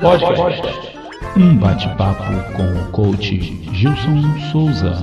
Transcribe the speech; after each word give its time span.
Podcast. 0.00 0.62
Um 1.36 1.56
bate-papo 1.58 2.22
com 2.56 2.62
o 2.62 2.92
coach 2.92 3.36
Gilson 3.74 4.22
Souza. 4.52 4.94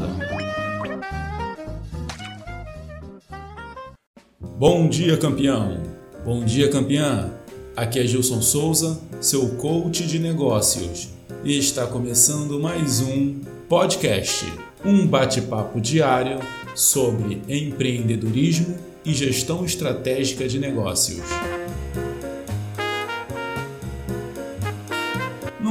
Bom 4.57 4.87
dia, 4.87 5.17
campeão! 5.17 5.83
Bom 6.23 6.45
dia, 6.45 6.69
campeã! 6.69 7.29
Aqui 7.75 7.99
é 7.99 8.07
Gilson 8.07 8.41
Souza, 8.41 9.01
seu 9.19 9.49
coach 9.57 10.07
de 10.07 10.17
negócios, 10.17 11.09
e 11.43 11.57
está 11.57 11.85
começando 11.85 12.57
mais 12.57 13.01
um 13.01 13.41
podcast, 13.67 14.45
um 14.85 15.05
bate-papo 15.05 15.81
diário 15.81 16.39
sobre 16.73 17.41
empreendedorismo 17.49 18.77
e 19.03 19.13
gestão 19.13 19.65
estratégica 19.65 20.47
de 20.47 20.57
negócios. 20.57 21.25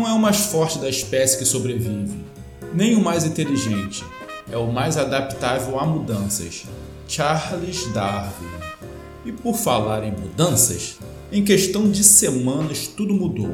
Não 0.07 0.13
é 0.13 0.15
o 0.15 0.21
mais 0.21 0.47
forte 0.47 0.79
da 0.79 0.89
espécie 0.89 1.37
que 1.37 1.45
sobrevive, 1.45 2.15
nem 2.73 2.95
o 2.95 3.03
mais 3.03 3.25
inteligente, 3.25 4.05
é 4.49 4.57
o 4.57 4.73
mais 4.73 4.97
adaptável 4.97 5.81
a 5.81 5.85
mudanças. 5.85 6.63
Charles 7.09 7.89
Darwin. 7.93 8.47
E 9.25 9.33
por 9.33 9.57
falar 9.57 10.05
em 10.05 10.13
mudanças, 10.13 10.97
em 11.33 11.43
questão 11.43 11.91
de 11.91 12.05
semanas 12.05 12.87
tudo 12.87 13.15
mudou. 13.15 13.53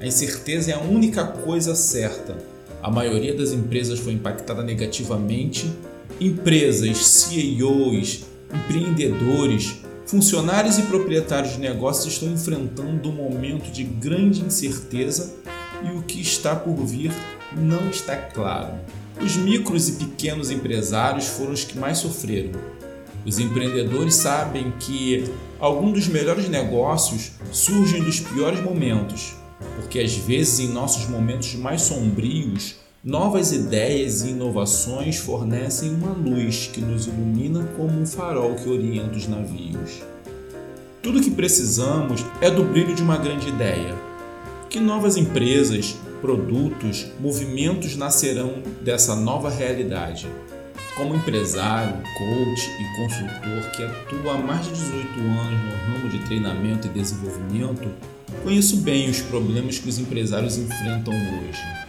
A 0.00 0.06
incerteza 0.06 0.70
é 0.70 0.74
a 0.74 0.80
única 0.80 1.22
coisa 1.22 1.74
certa. 1.74 2.38
A 2.82 2.90
maioria 2.90 3.34
das 3.34 3.52
empresas 3.52 3.98
foi 3.98 4.14
impactada 4.14 4.62
negativamente. 4.62 5.70
Empresas, 6.18 6.96
CEOs, 6.96 8.22
empreendedores, 8.54 9.74
funcionários 10.06 10.78
e 10.78 10.82
proprietários 10.84 11.52
de 11.52 11.60
negócios 11.60 12.14
estão 12.14 12.32
enfrentando 12.32 13.10
um 13.10 13.12
momento 13.12 13.70
de 13.70 13.84
grande 13.84 14.40
incerteza 14.40 15.44
e 15.84 15.96
o 15.96 16.02
que 16.02 16.20
está 16.20 16.56
por 16.56 16.76
vir 16.84 17.12
não 17.52 17.88
está 17.88 18.16
claro. 18.16 18.74
Os 19.20 19.36
micros 19.36 19.88
e 19.88 19.92
pequenos 19.92 20.50
empresários 20.50 21.26
foram 21.26 21.52
os 21.52 21.64
que 21.64 21.78
mais 21.78 21.98
sofreram. 21.98 22.58
Os 23.24 23.38
empreendedores 23.38 24.14
sabem 24.14 24.72
que 24.80 25.24
alguns 25.58 25.92
dos 25.92 26.08
melhores 26.08 26.48
negócios 26.48 27.32
surgem 27.52 28.02
dos 28.02 28.20
piores 28.20 28.60
momentos, 28.60 29.34
porque 29.76 30.00
às 30.00 30.14
vezes 30.14 30.60
em 30.60 30.68
nossos 30.68 31.08
momentos 31.08 31.54
mais 31.54 31.82
sombrios 31.82 32.76
Novas 33.06 33.52
ideias 33.52 34.22
e 34.22 34.30
inovações 34.30 35.18
fornecem 35.18 35.94
uma 35.94 36.12
luz 36.12 36.70
que 36.72 36.80
nos 36.80 37.06
ilumina 37.06 37.62
como 37.76 38.00
um 38.00 38.06
farol 38.06 38.54
que 38.54 38.66
orienta 38.66 39.18
os 39.18 39.28
navios. 39.28 40.00
Tudo 41.02 41.18
o 41.18 41.22
que 41.22 41.30
precisamos 41.30 42.24
é 42.40 42.50
do 42.50 42.64
brilho 42.64 42.94
de 42.94 43.02
uma 43.02 43.18
grande 43.18 43.50
ideia. 43.50 43.94
Que 44.74 44.80
novas 44.80 45.16
empresas, 45.16 45.94
produtos, 46.20 47.06
movimentos 47.20 47.94
nascerão 47.94 48.60
dessa 48.80 49.14
nova 49.14 49.48
realidade? 49.48 50.26
Como 50.96 51.14
empresário, 51.14 51.94
coach 52.18 52.70
e 52.80 52.96
consultor 52.96 53.70
que 53.70 53.84
atua 53.84 54.34
há 54.34 54.36
mais 54.36 54.66
de 54.66 54.72
18 54.72 55.20
anos 55.20 55.60
no 55.62 55.92
ramo 55.92 56.08
de 56.08 56.18
treinamento 56.26 56.88
e 56.88 56.90
desenvolvimento, 56.90 57.88
conheço 58.42 58.78
bem 58.78 59.08
os 59.08 59.20
problemas 59.20 59.78
que 59.78 59.88
os 59.88 60.00
empresários 60.00 60.58
enfrentam 60.58 61.14
hoje 61.14 61.84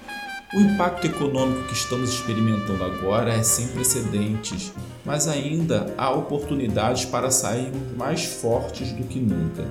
o 0.53 0.59
impacto 0.59 1.05
econômico 1.05 1.67
que 1.67 1.73
estamos 1.73 2.11
experimentando 2.11 2.81
agora 2.81 3.33
é 3.33 3.43
sem 3.43 3.67
precedentes, 3.67 4.71
mas 5.03 5.27
ainda 5.27 5.93
há 5.97 6.11
oportunidades 6.11 7.03
para 7.03 7.29
sairmos 7.29 7.97
mais 7.97 8.23
fortes 8.23 8.93
do 8.93 9.03
que 9.03 9.19
nunca. 9.19 9.65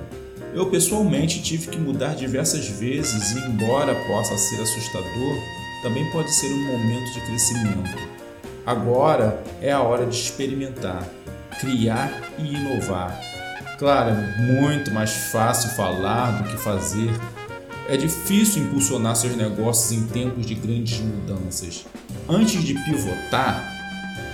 Eu 0.55 0.67
pessoalmente 0.67 1.41
tive 1.41 1.67
que 1.67 1.77
mudar 1.77 2.15
diversas 2.15 2.65
vezes 2.65 3.33
e, 3.33 3.39
embora 3.39 3.93
possa 4.07 4.37
ser 4.37 4.61
assustador, 4.61 5.35
também 5.83 6.09
pode 6.11 6.31
ser 6.33 6.47
um 6.47 6.63
momento 6.63 7.11
de 7.11 7.19
crescimento. 7.19 7.97
Agora 8.65 9.43
é 9.61 9.73
a 9.73 9.81
hora 9.81 10.05
de 10.05 10.15
experimentar, 10.15 11.05
criar 11.59 12.31
e 12.39 12.55
inovar. 12.55 13.19
Claro, 13.77 14.11
é 14.11 14.41
muito 14.53 14.91
mais 14.91 15.11
fácil 15.29 15.71
falar 15.71 16.41
do 16.41 16.49
que 16.49 16.57
fazer, 16.57 17.09
é 17.89 17.97
difícil 17.97 18.63
impulsionar 18.63 19.17
seus 19.17 19.35
negócios 19.35 19.91
em 19.91 20.07
tempos 20.07 20.45
de 20.45 20.55
grandes 20.55 21.01
mudanças. 21.01 21.85
Antes 22.29 22.63
de 22.63 22.73
pivotar, 22.75 23.73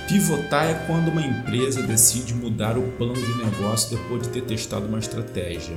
pivotar 0.07 0.69
é 0.69 0.75
quando 0.85 1.07
uma 1.07 1.25
empresa 1.25 1.81
decide 1.81 2.35
mudar 2.35 2.77
o 2.77 2.83
plano 2.91 3.15
de 3.15 3.43
negócio 3.43 3.97
depois 3.97 4.21
de 4.21 4.29
ter 4.29 4.43
testado 4.43 4.85
uma 4.85 4.99
estratégia. 4.99 5.75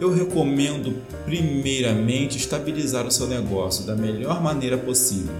Eu 0.00 0.10
recomendo, 0.10 0.96
primeiramente, 1.26 2.38
estabilizar 2.38 3.06
o 3.06 3.10
seu 3.10 3.26
negócio 3.26 3.84
da 3.84 3.94
melhor 3.94 4.42
maneira 4.42 4.78
possível. 4.78 5.34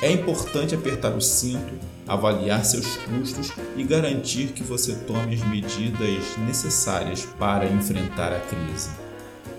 É 0.00 0.10
importante 0.10 0.74
apertar 0.74 1.14
o 1.14 1.20
cinto, 1.20 1.74
avaliar 2.08 2.64
seus 2.64 2.96
custos 2.96 3.52
e 3.76 3.84
garantir 3.84 4.52
que 4.52 4.62
você 4.62 4.94
tome 5.06 5.34
as 5.34 5.46
medidas 5.46 6.38
necessárias 6.46 7.28
para 7.38 7.66
enfrentar 7.66 8.32
a 8.32 8.40
crise. 8.40 8.88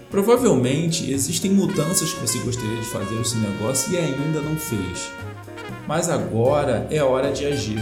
Provavelmente 0.09 1.11
existem 1.11 1.51
mudanças 1.51 2.11
que 2.11 2.19
você 2.19 2.39
gostaria 2.39 2.77
de 2.77 2.87
fazer 2.87 3.13
no 3.13 3.23
seu 3.23 3.39
negócio 3.39 3.93
e 3.93 3.97
ainda 3.97 4.41
não 4.41 4.57
fez. 4.57 5.11
Mas 5.87 6.09
agora 6.09 6.87
é 6.89 7.03
hora 7.03 7.31
de 7.31 7.45
agir. 7.45 7.79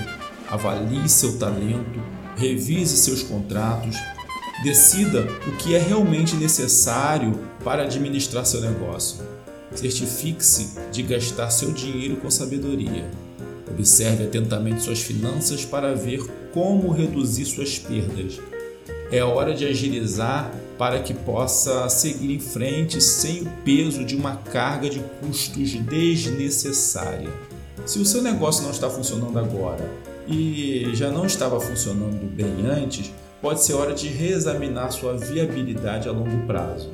Avalie 0.50 1.08
seu 1.08 1.40
talento, 1.40 2.04
revise 2.36 2.98
seus 2.98 3.24
contratos, 3.24 3.96
decida 4.64 5.28
o 5.48 5.56
que 5.58 5.76
é 5.76 5.80
realmente 5.80 6.36
necessário 6.36 7.40
para 7.64 7.84
administrar 7.84 8.46
seu 8.46 8.62
negócio. 8.62 9.20
Certifique-se 9.74 10.72
de 10.92 11.04
gastar 11.04 11.50
seu 11.50 11.72
dinheiro 11.72 12.18
com 12.18 12.30
sabedoria. 12.30 13.10
Observe 13.70 14.26
atentamente 14.26 14.82
suas 14.82 15.00
finanças 15.00 15.64
para 15.64 15.94
ver 15.94 16.26
como 16.54 16.92
reduzir 16.92 17.46
suas 17.46 17.78
perdas 17.78 18.40
é 19.12 19.24
hora 19.24 19.54
de 19.54 19.66
agilizar 19.66 20.52
para 20.78 21.00
que 21.00 21.14
possa 21.14 21.90
seguir 21.90 22.34
em 22.34 22.40
frente 22.40 23.02
sem 23.02 23.42
o 23.42 23.50
peso 23.66 24.06
de 24.06 24.16
uma 24.16 24.38
carga 24.38 24.90
de 24.90 25.00
custos 25.20 25.74
desnecessária. 25.74 27.30
Se 27.86 28.00
o 28.00 28.06
seu 28.06 28.22
negócio 28.22 28.64
não 28.64 28.72
está 28.72 28.90
funcionando 28.90 29.38
agora 29.38 29.90
e 30.28 30.92
já 30.94 31.10
não 31.10 31.26
estava 31.26 31.60
funcionando 31.60 32.24
bem 32.32 32.68
antes, 32.68 33.12
pode 33.42 33.64
ser 33.64 33.74
hora 33.74 33.94
de 33.94 34.08
reexaminar 34.08 34.92
sua 34.92 35.18
viabilidade 35.18 36.08
a 36.08 36.12
longo 36.12 36.46
prazo. 36.46 36.92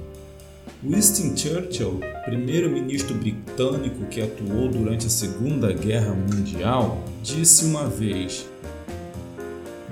Winston 0.84 1.36
Churchill, 1.36 2.00
primeiro-ministro 2.26 3.16
britânico 3.16 4.06
que 4.06 4.22
atuou 4.22 4.70
durante 4.70 5.08
a 5.08 5.10
Segunda 5.10 5.74
Guerra 5.74 6.14
Mundial, 6.14 7.04
disse 7.24 7.66
uma 7.66 7.88
vez: 7.88 8.46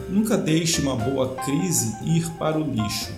Nunca 0.10 0.38
deixe 0.38 0.82
uma 0.82 0.96
boa 0.96 1.36
crise 1.36 1.96
ir 2.06 2.30
para 2.38 2.60
o 2.60 2.64
lixo. 2.64 3.12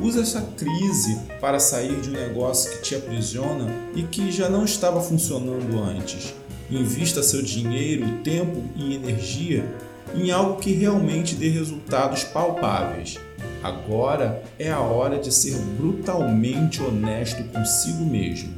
Use 0.00 0.18
essa 0.18 0.40
crise 0.56 1.20
para 1.42 1.60
sair 1.60 2.00
de 2.00 2.08
um 2.08 2.14
negócio 2.14 2.70
que 2.70 2.82
te 2.82 2.94
aprisiona 2.94 3.70
e 3.94 4.02
que 4.02 4.32
já 4.32 4.48
não 4.48 4.64
estava 4.64 5.02
funcionando 5.02 5.78
antes. 5.78 6.32
Invista 6.70 7.22
seu 7.22 7.42
dinheiro, 7.42 8.22
tempo 8.22 8.62
e 8.76 8.94
energia 8.94 9.66
em 10.14 10.30
algo 10.30 10.60
que 10.60 10.72
realmente 10.72 11.34
dê 11.34 11.48
resultados 11.48 12.24
palpáveis. 12.24 13.18
Agora 13.62 14.42
é 14.58 14.70
a 14.70 14.80
hora 14.80 15.18
de 15.18 15.32
ser 15.32 15.54
brutalmente 15.78 16.82
honesto 16.82 17.44
consigo 17.44 18.04
mesmo. 18.04 18.54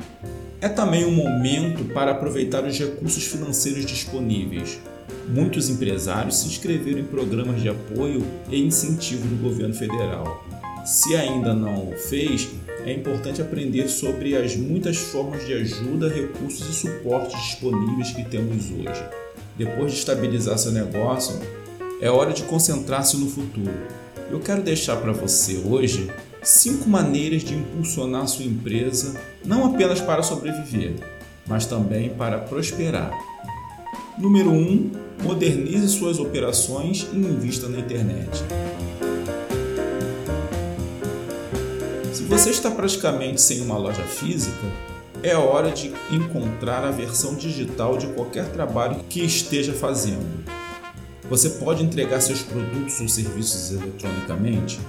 É 0.60 0.68
também 0.68 1.04
um 1.04 1.10
momento 1.10 1.84
para 1.92 2.12
aproveitar 2.12 2.64
os 2.64 2.78
recursos 2.78 3.24
financeiros 3.24 3.84
disponíveis. 3.84 4.78
Muitos 5.28 5.68
empresários 5.68 6.36
se 6.36 6.46
inscreveram 6.46 7.00
em 7.00 7.04
programas 7.04 7.60
de 7.60 7.68
apoio 7.68 8.24
e 8.48 8.60
incentivo 8.60 9.26
do 9.26 9.42
governo 9.42 9.74
federal. 9.74 10.44
Se 10.84 11.14
ainda 11.16 11.52
não 11.52 11.90
o 11.90 11.92
fez, 11.92 12.48
é 12.84 12.92
importante 12.92 13.40
aprender 13.40 13.88
sobre 13.88 14.36
as 14.36 14.56
muitas 14.56 14.96
formas 14.96 15.46
de 15.46 15.54
ajuda, 15.54 16.08
recursos 16.08 16.68
e 16.68 16.72
suporte 16.72 17.36
disponíveis 17.36 18.10
que 18.10 18.24
temos 18.24 18.70
hoje. 18.70 19.04
Depois 19.56 19.92
de 19.92 19.98
estabilizar 19.98 20.58
seu 20.58 20.72
negócio, 20.72 21.38
é 22.00 22.10
hora 22.10 22.32
de 22.32 22.42
concentrar-se 22.44 23.16
no 23.16 23.28
futuro. 23.28 23.72
Eu 24.30 24.40
quero 24.40 24.62
deixar 24.62 24.96
para 24.96 25.12
você 25.12 25.62
hoje 25.64 26.10
cinco 26.42 26.88
maneiras 26.88 27.42
de 27.42 27.54
impulsionar 27.54 28.26
sua 28.26 28.44
empresa, 28.44 29.14
não 29.44 29.66
apenas 29.66 30.00
para 30.00 30.22
sobreviver, 30.22 30.94
mas 31.46 31.66
também 31.66 32.10
para 32.10 32.38
prosperar. 32.38 33.12
Número 34.18 34.50
1. 34.50 34.54
Um, 34.54 34.90
modernize 35.22 35.88
suas 35.88 36.18
operações 36.18 37.06
e 37.12 37.16
invista 37.16 37.68
na 37.68 37.78
internet. 37.78 38.42
Se 42.12 42.22
você 42.24 42.50
está 42.50 42.70
praticamente 42.70 43.40
sem 43.40 43.60
uma 43.60 43.76
loja 43.76 44.02
física, 44.02 44.66
é 45.22 45.36
hora 45.36 45.70
de 45.70 45.92
encontrar 46.10 46.84
a 46.84 46.90
versão 46.90 47.34
digital 47.34 47.96
de 47.96 48.08
qualquer 48.08 48.50
trabalho 48.50 49.04
que 49.08 49.24
esteja 49.24 49.72
fazendo. 49.72 50.44
Você 51.30 51.50
pode 51.50 51.84
entregar 51.84 52.20
seus 52.20 52.42
produtos 52.42 53.00
ou 53.00 53.08
serviços 53.08 53.70
eletronicamente? 53.70 54.80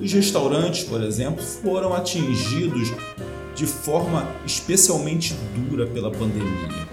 Os 0.00 0.12
restaurantes, 0.12 0.84
por 0.84 1.02
exemplo, 1.02 1.42
foram 1.42 1.94
atingidos 1.94 2.92
de 3.54 3.66
forma 3.66 4.28
especialmente 4.44 5.34
dura 5.54 5.86
pela 5.86 6.10
pandemia. 6.10 6.86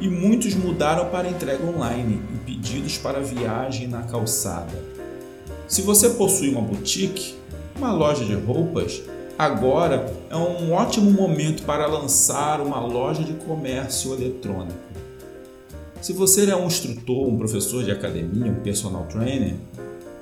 E 0.00 0.08
muitos 0.08 0.54
mudaram 0.54 1.08
para 1.10 1.28
entrega 1.28 1.64
online 1.64 2.20
e 2.34 2.38
pedidos 2.38 2.98
para 2.98 3.20
viagem 3.20 3.88
na 3.88 4.02
calçada. 4.02 4.84
Se 5.66 5.82
você 5.82 6.10
possui 6.10 6.50
uma 6.50 6.62
boutique, 6.62 7.34
uma 7.76 7.92
loja 7.92 8.24
de 8.24 8.34
roupas, 8.34 9.02
agora 9.38 10.12
é 10.28 10.36
um 10.36 10.72
ótimo 10.72 11.12
momento 11.12 11.62
para 11.62 11.86
lançar 11.86 12.60
uma 12.60 12.80
loja 12.80 13.22
de 13.22 13.34
comércio 13.34 14.12
eletrônico. 14.12 14.76
Se 16.02 16.12
você 16.12 16.50
é 16.50 16.56
um 16.56 16.66
instrutor, 16.66 17.28
um 17.28 17.38
professor 17.38 17.84
de 17.84 17.92
academia, 17.92 18.50
um 18.50 18.56
personal 18.56 19.04
trainer, 19.04 19.54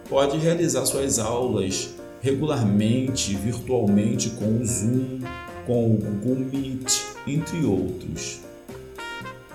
pode 0.09 0.37
realizar 0.37 0.85
suas 0.85 1.19
aulas 1.19 1.95
regularmente, 2.21 3.35
virtualmente 3.35 4.31
com 4.31 4.59
o 4.59 4.67
Zoom, 4.67 5.21
com 5.67 5.95
o 5.95 5.97
Google 5.97 6.45
Meet, 6.53 7.01
entre 7.27 7.65
outros. 7.65 8.41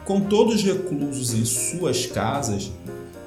Com 0.05 0.21
todos 0.21 0.63
reclusos 0.63 1.33
em 1.33 1.45
suas 1.45 2.07
casas, 2.07 2.71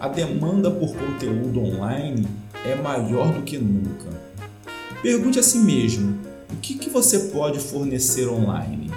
a 0.01 0.09
demanda 0.09 0.71
por 0.71 0.95
conteúdo 0.95 1.61
online 1.61 2.27
é 2.67 2.75
maior 2.75 3.33
do 3.33 3.43
que 3.43 3.57
nunca. 3.57 4.34
Pergunte 5.05 5.39
a 5.39 5.43
si 5.43 5.59
mesmo: 5.59 6.19
o 6.51 6.57
que, 6.63 6.79
que 6.79 6.89
você 6.89 7.19
pode 7.19 7.61
fornecer 7.61 8.27
online? 8.27 8.91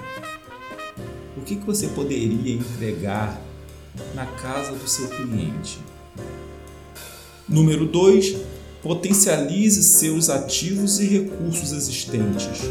O 1.36 1.42
que, 1.42 1.58
que 1.58 1.66
você 1.66 1.88
poderia 1.88 2.54
entregar 2.54 3.38
na 4.16 4.26
casa 4.26 4.72
do 4.72 4.88
seu 4.88 5.10
cliente? 5.10 5.80
Número 7.46 7.86
2. 7.86 8.38
Potencialize 8.82 9.84
seus 9.84 10.30
ativos 10.30 10.98
e 11.02 11.08
recursos 11.08 11.74
existentes. 11.74 12.62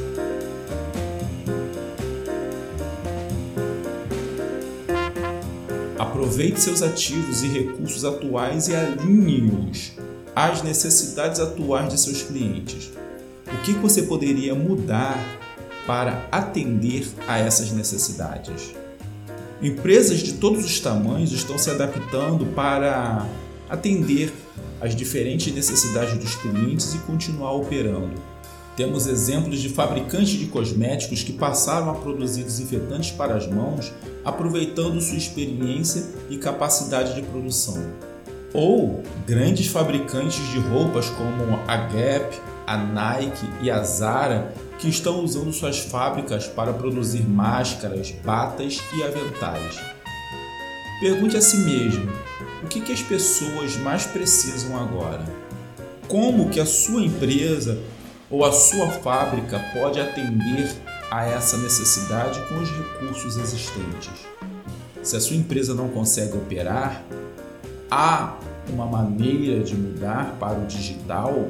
Aproveite 5.99 6.59
seus 6.59 6.81
ativos 6.81 7.43
e 7.43 7.49
recursos 7.49 8.03
atuais 8.03 8.69
e 8.69 8.75
alinhe-os 8.75 9.93
às 10.35 10.63
necessidades 10.63 11.39
atuais 11.39 11.91
de 11.91 12.01
seus 12.01 12.23
clientes. 12.23 12.96
O 13.57 13.63
que 13.63 13.73
você 13.73 14.03
poderia 14.03 14.55
mudar 14.55 15.19
para 15.87 16.29
atender 16.31 17.09
a 17.27 17.39
essas 17.39 17.73
necessidades? 17.73 18.75
Empresas 19.63 20.19
de 20.19 20.35
todos 20.35 20.65
os 20.65 20.79
tamanhos 20.79 21.33
estão 21.33 21.57
se 21.57 21.71
adaptando 21.71 22.45
para 22.55 23.27
atender 23.69 24.33
às 24.79 24.95
diferentes 24.95 25.53
necessidades 25.53 26.19
dos 26.19 26.35
clientes 26.37 26.95
e 26.95 26.99
continuar 26.99 27.53
operando. 27.53 28.21
Temos 28.77 29.07
exemplos 29.07 29.59
de 29.59 29.71
fabricantes 29.71 30.39
de 30.39 30.47
cosméticos 30.47 31.23
que 31.23 31.33
passaram 31.33 31.91
a 31.91 31.95
produzir 31.95 32.45
desinfetantes 32.45 33.11
para 33.11 33.35
as 33.35 33.49
mãos, 33.49 33.91
aproveitando 34.23 35.01
sua 35.01 35.17
experiência 35.17 36.05
e 36.29 36.37
capacidade 36.37 37.15
de 37.15 37.23
produção. 37.23 37.83
Ou 38.53 39.03
grandes 39.27 39.67
fabricantes 39.67 40.47
de 40.51 40.59
roupas 40.59 41.09
como 41.09 41.59
a 41.67 41.77
Gap, 41.77 42.39
a 42.67 42.77
Nike 42.77 43.47
e 43.63 43.71
a 43.71 43.83
Zara 43.83 44.53
que 44.79 44.89
estão 44.89 45.25
usando 45.25 45.53
suas 45.53 45.79
fábricas 45.79 46.47
para 46.47 46.73
produzir 46.73 47.23
máscaras, 47.23 48.11
batas 48.25 48.81
e 48.95 49.03
aventais. 49.03 49.81
Pergunte 51.01 51.37
a 51.37 51.41
si 51.41 51.59
mesmo: 51.59 52.11
o 52.63 52.67
que, 52.67 52.81
que 52.81 52.93
as 52.93 53.03
pessoas 53.03 53.77
mais 53.77 54.05
precisam 54.05 54.77
agora? 54.77 55.25
Como 56.09 56.51
que 56.51 56.61
a 56.61 56.67
sua 56.67 57.03
empresa 57.03 57.79
ou 58.31 58.45
a 58.45 58.53
sua 58.53 58.89
fábrica 58.89 59.61
pode 59.73 60.01
atender 60.01 60.75
a 61.11 61.25
essa 61.25 61.57
necessidade 61.59 62.41
com 62.49 62.57
os 62.57 62.71
recursos 62.71 63.37
existentes? 63.37 64.27
Se 65.03 65.17
a 65.17 65.21
sua 65.21 65.37
empresa 65.37 65.75
não 65.75 65.89
consegue 65.89 66.37
operar, 66.37 67.05
há 67.91 68.37
uma 68.69 68.87
maneira 68.87 69.63
de 69.63 69.77
mudar 69.77 70.37
para 70.41 70.59
o 70.59 70.67
digital 70.67 71.49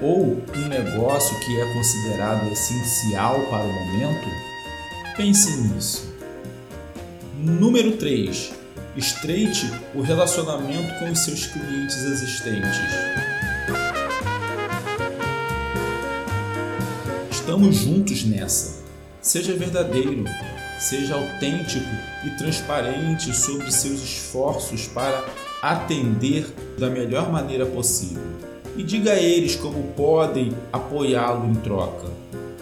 ou 0.00 0.42
um 0.54 0.68
negócio 0.68 1.38
que 1.40 1.60
é 1.60 1.72
considerado 1.72 2.50
essencial 2.52 3.34
para 3.48 3.64
o 3.64 3.72
momento? 3.72 4.28
Pense 5.16 5.56
nisso. 5.56 6.14
Número 7.38 7.96
3. 7.96 8.52
Estreite 8.96 9.70
o 9.94 10.00
relacionamento 10.00 10.98
com 10.98 11.10
os 11.10 11.18
seus 11.20 11.46
clientes 11.46 11.96
existentes. 11.96 12.80
Estamos 17.30 17.76
juntos 17.76 18.24
nessa. 18.24 18.84
Seja 19.20 19.54
verdadeiro, 19.54 20.24
seja 20.78 21.14
autêntico 21.14 21.86
e 22.24 22.30
transparente 22.38 23.34
sobre 23.34 23.70
seus 23.72 24.02
esforços 24.02 24.86
para 24.86 25.24
atender 25.62 26.46
da 26.78 26.88
melhor 26.88 27.30
maneira 27.30 27.66
possível 27.66 28.55
e 28.76 28.82
diga 28.82 29.12
a 29.12 29.20
eles 29.20 29.56
como 29.56 29.82
podem 29.94 30.52
apoiá-lo 30.72 31.50
em 31.50 31.54
troca. 31.54 32.06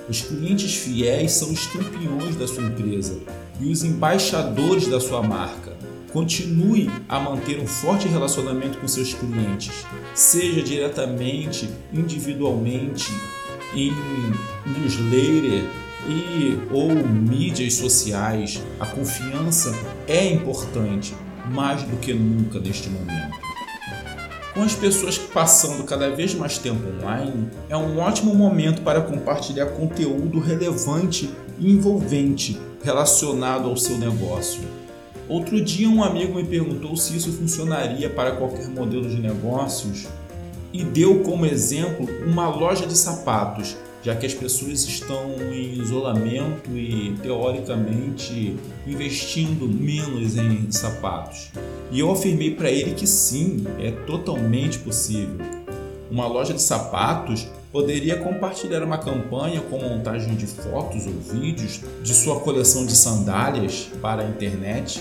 Os 0.09 0.21
clientes 0.21 0.75
fiéis 0.75 1.33
são 1.33 1.51
os 1.51 1.67
campeões 1.67 2.37
da 2.37 2.47
sua 2.47 2.65
empresa 2.65 3.19
e 3.61 3.71
os 3.71 3.83
embaixadores 3.83 4.87
da 4.87 5.01
sua 5.01 5.23
marca. 5.23 5.73
Continue 6.13 6.91
a 7.09 7.19
manter 7.19 7.59
um 7.59 7.67
forte 7.67 8.07
relacionamento 8.07 8.79
com 8.79 8.87
seus 8.87 9.15
clientes, 9.15 9.85
seja 10.15 10.63
diretamente, 10.63 11.69
individualmente, 11.93 13.11
em 13.75 13.91
newsletter 14.65 15.65
e 16.07 16.59
ou 16.71 16.95
mídias 16.95 17.75
sociais. 17.75 18.63
A 18.79 18.87
confiança 18.87 19.75
é 20.07 20.31
importante 20.31 21.15
mais 21.51 21.83
do 21.83 21.97
que 21.97 22.15
nunca 22.15 22.61
neste 22.61 22.89
momento. 22.89 23.44
Com 24.55 24.62
as 24.62 24.73
pessoas 24.73 25.19
passando 25.19 25.83
cada 25.83 26.11
vez 26.11 26.33
mais 26.33 26.59
tempo 26.59 26.81
online, 26.89 27.51
é 27.69 27.77
um 27.77 27.99
ótimo 27.99 28.33
momento 28.33 28.83
para 28.83 29.01
compartilhar 29.01 29.67
conteúdo 29.67 30.39
relevante 30.39 31.29
e 31.59 31.73
envolvente 31.73 32.56
relacionado 32.85 33.69
ao 33.69 33.77
seu 33.77 33.99
negócio. 33.99 34.62
Outro 35.29 35.61
dia, 35.61 35.89
um 35.89 36.05
amigo 36.05 36.37
me 36.37 36.45
perguntou 36.45 36.97
se 36.97 37.17
isso 37.17 37.33
funcionaria 37.33 38.09
para 38.09 38.37
qualquer 38.37 38.69
modelo 38.69 39.09
de 39.09 39.21
negócios 39.21 40.06
e 40.73 40.85
deu 40.85 41.25
como 41.25 41.45
exemplo 41.45 42.09
uma 42.25 42.49
loja 42.49 42.87
de 42.87 42.97
sapatos 42.97 43.77
já 44.05 44.15
que 44.15 44.27
as 44.27 44.35
pessoas 44.35 44.84
estão 44.84 45.31
em 45.51 45.81
isolamento 45.81 46.70
e 46.77 47.17
teoricamente 47.23 48.55
investindo 48.87 49.67
menos 49.67 50.37
em 50.37 50.70
sapatos. 50.70 51.51
E 51.91 52.01
eu 52.01 52.11
afirmei 52.13 52.55
para 52.55 52.70
ele 52.70 52.93
que 52.93 53.06
sim, 53.06 53.65
é 53.81 53.91
totalmente 53.91 54.79
possível. 54.79 55.39
Uma 56.11 56.27
loja 56.27 56.53
de 56.53 56.61
sapatos 56.61 57.49
poderia 57.73 58.19
compartilhar 58.19 58.82
uma 58.82 58.99
campanha 58.99 59.63
com 59.63 59.79
montagem 59.79 60.34
de 60.37 60.46
fotos 60.46 61.06
ou 61.06 61.15
vídeos 61.41 61.81
de 62.03 62.15
sua 62.15 62.39
coleção 62.41 62.84
de 62.84 62.94
sandálias 62.94 63.89
para 64.03 64.23
a 64.23 64.29
internet, 64.29 65.01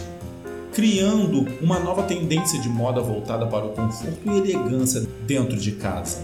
criando 0.74 1.46
uma 1.62 1.78
nova 1.78 2.04
tendência 2.04 2.60
de 2.62 2.70
moda 2.70 3.02
voltada 3.02 3.46
para 3.48 3.66
o 3.66 3.70
conforto 3.70 4.22
e 4.26 4.30
elegância 4.30 5.06
dentro 5.28 5.58
de 5.58 5.74
casa 5.74 6.20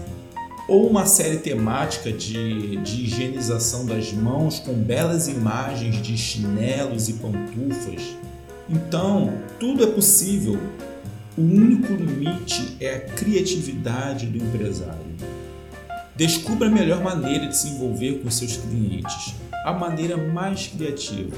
ou 0.70 0.88
uma 0.88 1.04
série 1.04 1.38
temática 1.38 2.12
de, 2.12 2.76
de 2.76 3.02
higienização 3.02 3.84
das 3.84 4.12
mãos 4.12 4.60
com 4.60 4.72
belas 4.72 5.26
imagens 5.26 6.00
de 6.00 6.16
chinelos 6.16 7.08
e 7.08 7.14
pantufas. 7.14 8.16
Então, 8.68 9.34
tudo 9.58 9.82
é 9.82 9.88
possível. 9.88 10.60
O 11.36 11.40
único 11.40 11.92
limite 11.92 12.76
é 12.78 12.94
a 12.94 13.00
criatividade 13.00 14.26
do 14.26 14.38
empresário. 14.38 15.10
Descubra 16.14 16.68
a 16.68 16.70
melhor 16.70 17.02
maneira 17.02 17.48
de 17.48 17.56
se 17.56 17.70
envolver 17.70 18.20
com 18.22 18.30
seus 18.30 18.56
clientes, 18.56 19.34
a 19.64 19.72
maneira 19.72 20.16
mais 20.16 20.68
criativa. 20.68 21.36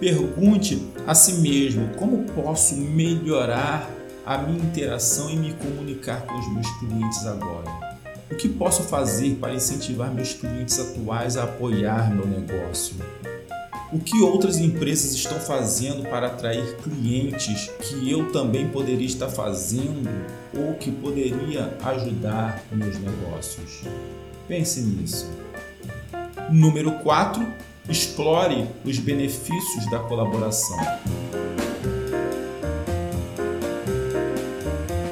Pergunte 0.00 0.82
a 1.06 1.14
si 1.14 1.34
mesmo 1.34 1.88
como 1.96 2.24
posso 2.32 2.74
melhorar 2.74 3.88
a 4.26 4.38
minha 4.38 4.64
interação 4.64 5.30
e 5.30 5.36
me 5.36 5.52
comunicar 5.52 6.26
com 6.26 6.36
os 6.36 6.52
meus 6.52 6.68
clientes 6.80 7.24
agora. 7.26 7.81
O 8.32 8.34
que 8.34 8.48
posso 8.48 8.84
fazer 8.84 9.34
para 9.34 9.52
incentivar 9.52 10.10
meus 10.10 10.32
clientes 10.32 10.80
atuais 10.80 11.36
a 11.36 11.44
apoiar 11.44 12.10
meu 12.14 12.26
negócio? 12.26 12.96
O 13.92 13.98
que 13.98 14.22
outras 14.22 14.56
empresas 14.56 15.12
estão 15.12 15.38
fazendo 15.38 16.08
para 16.08 16.28
atrair 16.28 16.78
clientes 16.78 17.70
que 17.82 18.10
eu 18.10 18.32
também 18.32 18.66
poderia 18.68 19.06
estar 19.06 19.28
fazendo 19.28 20.08
ou 20.56 20.72
que 20.76 20.90
poderia 20.90 21.76
ajudar 21.84 22.64
meus 22.72 22.98
negócios? 22.98 23.82
Pense 24.48 24.80
nisso. 24.80 25.30
Número 26.50 26.90
4. 27.00 27.46
Explore 27.86 28.66
os 28.82 28.98
benefícios 28.98 29.90
da 29.90 29.98
colaboração. 29.98 30.78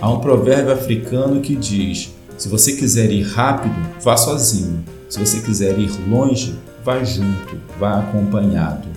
Há 0.00 0.10
um 0.10 0.20
provérbio 0.20 0.72
africano 0.72 1.42
que 1.42 1.54
diz: 1.54 2.14
Se 2.40 2.48
você 2.48 2.72
quiser 2.74 3.12
ir 3.12 3.20
rápido, 3.20 3.74
vá 4.00 4.16
sozinho. 4.16 4.82
Se 5.10 5.18
você 5.18 5.42
quiser 5.42 5.78
ir 5.78 5.90
longe, 6.08 6.58
vá 6.82 7.04
junto, 7.04 7.60
vá 7.78 7.98
acompanhado. 7.98 8.88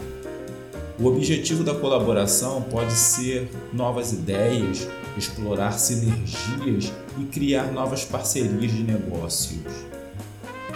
O 0.98 1.08
objetivo 1.08 1.62
da 1.62 1.76
colaboração 1.76 2.62
pode 2.62 2.94
ser 2.94 3.52
novas 3.74 4.14
ideias, 4.14 4.88
explorar 5.18 5.74
sinergias 5.74 6.94
e 7.20 7.26
criar 7.26 7.70
novas 7.74 8.06
parcerias 8.06 8.72
de 8.72 8.82
negócios. 8.82 9.74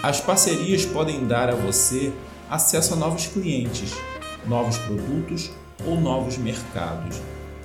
As 0.03 0.19
parcerias 0.19 0.85
podem 0.85 1.25
dar 1.25 1.49
a 1.49 1.55
você 1.55 2.11
acesso 2.49 2.95
a 2.95 2.97
novos 2.97 3.27
clientes, 3.27 3.93
novos 4.45 4.77
produtos 4.77 5.49
ou 5.85 6.01
novos 6.01 6.37
mercados. 6.37 7.15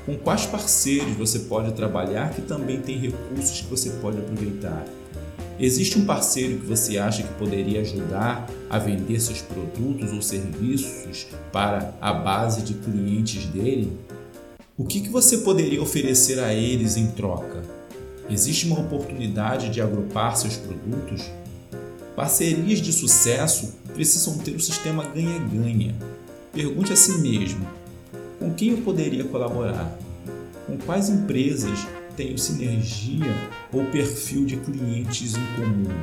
Com 0.04 0.16
quais 0.16 0.46
parceiros 0.46 1.16
você 1.16 1.40
pode 1.40 1.72
trabalhar 1.72 2.34
que 2.34 2.42
também 2.42 2.80
tem 2.80 2.98
recursos 2.98 3.60
que 3.60 3.68
você 3.68 3.90
pode 3.90 4.18
aproveitar? 4.18 4.84
Existe 5.60 5.96
um 5.96 6.04
parceiro 6.04 6.58
que 6.58 6.66
você 6.66 6.98
acha 6.98 7.22
que 7.22 7.32
poderia 7.34 7.82
ajudar 7.82 8.50
a 8.68 8.78
vender 8.78 9.20
seus 9.20 9.40
produtos 9.40 10.12
ou 10.12 10.20
serviços 10.20 11.28
para 11.52 11.94
a 12.00 12.12
base 12.12 12.62
de 12.62 12.74
clientes 12.74 13.44
dele? 13.46 13.96
O 14.76 14.84
que, 14.84 15.02
que 15.02 15.08
você 15.08 15.38
poderia 15.38 15.80
oferecer 15.80 16.40
a 16.40 16.52
eles 16.52 16.96
em 16.96 17.06
troca? 17.08 17.62
Existe 18.28 18.66
uma 18.66 18.80
oportunidade 18.80 19.68
de 19.68 19.80
agrupar 19.80 20.36
seus 20.36 20.56
produtos? 20.56 21.30
Parcerias 22.16 22.80
de 22.80 22.92
sucesso 22.92 23.74
precisam 23.94 24.38
ter 24.38 24.52
o 24.52 24.56
um 24.56 24.60
sistema 24.60 25.04
ganha-ganha. 25.04 25.94
Pergunte 26.52 26.92
a 26.92 26.96
si 26.96 27.12
mesmo: 27.18 27.64
com 28.42 28.52
quem 28.52 28.70
eu 28.70 28.78
poderia 28.78 29.22
colaborar? 29.22 29.96
Com 30.66 30.76
quais 30.76 31.08
empresas 31.08 31.86
tenho 32.16 32.36
sinergia 32.36 33.32
ou 33.72 33.84
perfil 33.84 34.44
de 34.44 34.56
clientes 34.56 35.34
em 35.36 35.46
comum? 35.54 35.94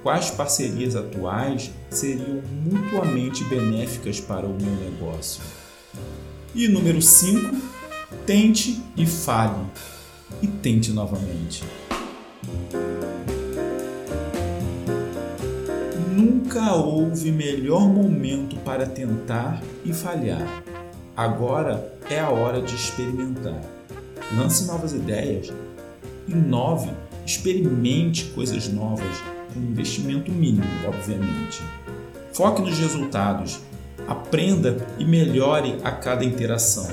Quais 0.00 0.30
parcerias 0.30 0.94
atuais 0.94 1.72
seriam 1.90 2.40
mutuamente 2.64 3.42
benéficas 3.44 4.20
para 4.20 4.46
o 4.46 4.56
meu 4.56 4.72
negócio? 4.76 5.42
E 6.54 6.68
número 6.68 7.02
5, 7.02 7.56
tente 8.24 8.80
e 8.96 9.04
fale. 9.04 9.66
E 10.40 10.46
tente 10.46 10.92
novamente. 10.92 11.64
Nunca 16.14 16.72
houve 16.74 17.32
melhor 17.32 17.88
momento 17.88 18.56
para 18.58 18.86
tentar 18.86 19.60
e 19.84 19.92
falhar. 19.92 20.46
Agora 21.18 21.98
é 22.08 22.20
a 22.20 22.30
hora 22.30 22.62
de 22.62 22.76
experimentar. 22.76 23.60
Lance 24.36 24.66
novas 24.66 24.92
ideias, 24.92 25.52
inove, 26.28 26.92
experimente 27.26 28.26
coisas 28.26 28.68
novas 28.68 29.16
com 29.52 29.58
investimento 29.58 30.30
mínimo, 30.30 30.64
obviamente. 30.86 31.60
Foque 32.32 32.62
nos 32.62 32.78
resultados, 32.78 33.58
aprenda 34.06 34.76
e 34.96 35.04
melhore 35.04 35.80
a 35.82 35.90
cada 35.90 36.24
interação. 36.24 36.86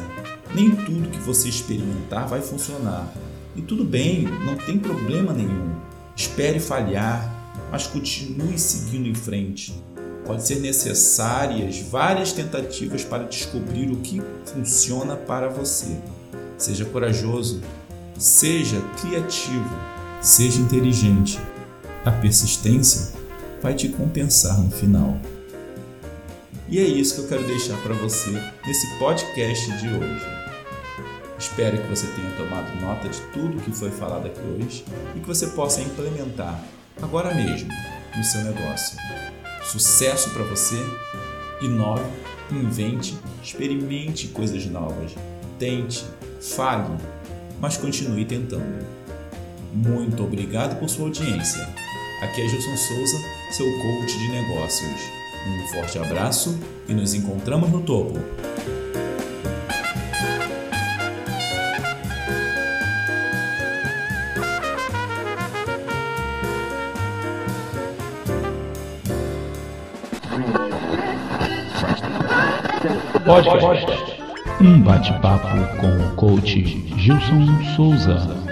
Nem 0.55 0.71
tudo 0.71 1.11
que 1.11 1.19
você 1.19 1.47
experimentar 1.47 2.27
vai 2.27 2.41
funcionar. 2.41 3.07
E 3.55 3.61
tudo 3.61 3.83
bem, 3.83 4.23
não 4.43 4.55
tem 4.55 4.79
problema 4.79 5.33
nenhum. 5.33 5.69
Espere 6.15 6.59
falhar, 6.59 7.31
mas 7.71 7.85
continue 7.85 8.57
seguindo 8.57 9.07
em 9.07 9.13
frente. 9.13 9.71
Pode 10.25 10.45
ser 10.45 10.59
necessárias 10.59 11.79
várias 11.79 12.31
tentativas 12.31 13.03
para 13.03 13.23
descobrir 13.23 13.91
o 13.91 13.97
que 13.97 14.21
funciona 14.45 15.15
para 15.15 15.47
você. 15.49 15.97
Seja 16.57 16.83
corajoso, 16.85 17.61
seja 18.17 18.81
criativo, 18.99 19.69
seja 20.21 20.59
inteligente. 20.59 21.39
A 22.03 22.11
persistência 22.11 23.13
vai 23.61 23.75
te 23.75 23.89
compensar 23.89 24.59
no 24.59 24.71
final. 24.71 25.19
E 26.67 26.79
é 26.79 26.83
isso 26.83 27.15
que 27.15 27.21
eu 27.21 27.27
quero 27.27 27.47
deixar 27.47 27.77
para 27.83 27.93
você 27.93 28.31
nesse 28.65 28.87
podcast 28.97 29.71
de 29.77 29.87
hoje. 29.89 30.25
Espero 31.37 31.77
que 31.77 31.87
você 31.87 32.07
tenha 32.07 32.31
tomado 32.31 32.81
nota 32.81 33.07
de 33.09 33.21
tudo 33.33 33.61
que 33.61 33.71
foi 33.71 33.91
falado 33.91 34.25
aqui 34.25 34.39
hoje 34.39 34.83
e 35.15 35.19
que 35.19 35.27
você 35.27 35.47
possa 35.47 35.81
implementar 35.81 36.63
agora 37.01 37.33
mesmo 37.35 37.69
no 38.15 38.23
seu 38.23 38.41
negócio. 38.41 38.97
Sucesso 39.65 40.29
para 40.29 40.43
você, 40.43 40.77
inove, 41.61 42.05
invente, 42.51 43.17
experimente 43.43 44.27
coisas 44.27 44.65
novas, 44.67 45.11
tente, 45.57 46.05
fale, 46.39 46.95
mas 47.59 47.75
continue 47.75 48.25
tentando. 48.25 48.85
Muito 49.73 50.23
obrigado 50.23 50.79
por 50.79 50.87
sua 50.87 51.05
audiência. 51.05 51.67
Aqui 52.21 52.41
é 52.41 52.47
Gilson 52.47 52.77
Souza, 52.77 53.17
seu 53.51 53.65
coach 53.65 54.17
de 54.17 54.27
negócios. 54.29 55.01
Um 55.47 55.67
forte 55.73 55.99
abraço 55.99 56.57
e 56.87 56.93
nos 56.93 57.13
encontramos 57.13 57.69
no 57.69 57.81
topo. 57.81 58.19
Podcast. 73.25 74.21
Um 74.61 74.79
bate-papo 74.81 75.47
com 75.81 75.87
o 75.87 76.15
coach 76.15 76.61
Gilson 76.95 77.47
Souza. 77.75 78.44